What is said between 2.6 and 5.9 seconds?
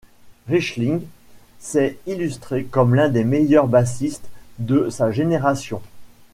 comme l'un des meilleurs bassiste de sa génération.